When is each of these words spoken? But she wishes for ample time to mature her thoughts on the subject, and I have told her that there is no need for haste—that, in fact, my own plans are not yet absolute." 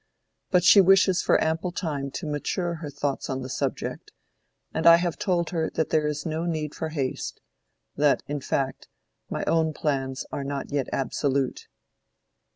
But 0.49 0.63
she 0.63 0.81
wishes 0.81 1.21
for 1.21 1.39
ample 1.43 1.71
time 1.71 2.09
to 2.13 2.25
mature 2.25 2.73
her 2.81 2.89
thoughts 2.89 3.29
on 3.29 3.43
the 3.43 3.49
subject, 3.49 4.11
and 4.73 4.87
I 4.87 4.95
have 4.95 5.19
told 5.19 5.51
her 5.51 5.69
that 5.75 5.91
there 5.91 6.07
is 6.07 6.25
no 6.25 6.43
need 6.43 6.73
for 6.73 6.89
haste—that, 6.89 8.23
in 8.25 8.41
fact, 8.41 8.87
my 9.29 9.43
own 9.45 9.73
plans 9.73 10.25
are 10.31 10.43
not 10.43 10.71
yet 10.71 10.87
absolute." 10.91 11.67